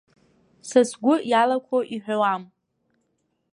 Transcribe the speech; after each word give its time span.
Са 0.67 0.81
сгәы 0.89 1.15
иалақәо 1.31 1.79
иҳәауам. 1.95 2.43